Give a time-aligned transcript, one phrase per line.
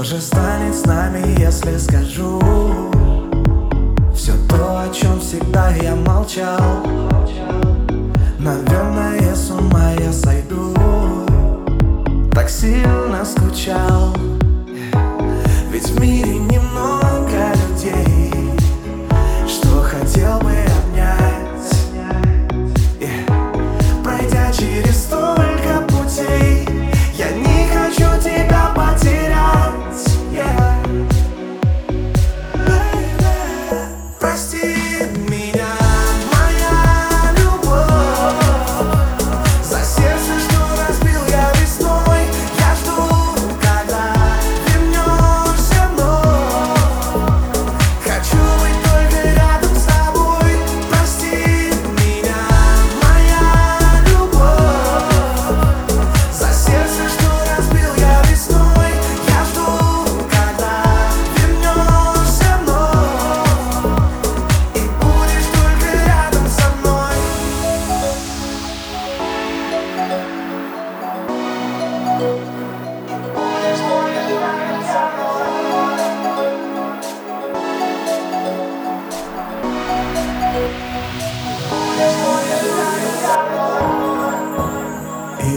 [0.00, 2.40] Что же станет с нами, если скажу
[4.14, 6.86] Все то, о чем всегда я молчал.
[8.38, 8.99] Наверное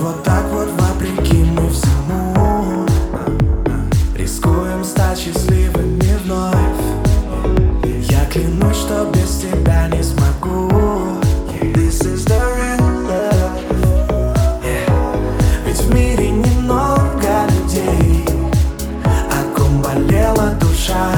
[0.00, 1.74] вот так вот вопреки мы в
[4.16, 6.54] Рискуем стать счастливыми вновь.
[8.10, 10.68] Я клянусь, что без тебя не смогу.
[11.74, 13.52] This is the real love.
[14.62, 14.90] Yeah.
[15.66, 18.26] Ведь в мире немного людей
[19.04, 21.12] О ком болела душа.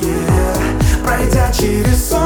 [0.00, 1.04] Yeah.
[1.04, 2.23] Пройдя через сон